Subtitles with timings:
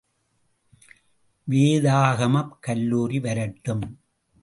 [1.47, 3.85] வேதாகமக் கல்லூரி வரட்டும்!